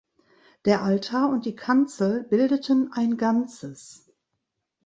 Der 0.65 0.81
Altar 0.81 1.29
und 1.29 1.45
die 1.45 1.55
Kanzel 1.55 2.23
bildeten 2.23 2.91
ein 2.91 3.17
Ganzes. 3.17 4.11